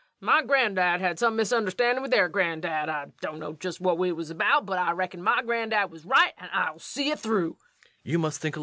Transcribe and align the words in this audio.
My 0.23 0.41
granddad 0.43 0.99
had 0.99 1.19
some 1.19 1.35
misunderstandin' 1.37 2.01
with 2.01 2.09
their 2.09 2.27
granddad. 2.27 2.89
I 2.89 3.05
don't 3.21 3.37
know 3.37 3.55
jes 3.63 3.79
what 3.79 4.03
it 4.03 4.13
wuz 4.13 4.31
about, 4.31 4.65
but 4.65 4.79
I 4.79 4.93
reckon 4.93 5.21
my 5.21 5.43
granddad 5.43 5.91
wuz 5.91 6.03
right, 6.05 6.33
and 6.39 6.49
I'll 6.51 6.79
see 6.79 7.11
it 7.11 7.19
through. 7.19 7.55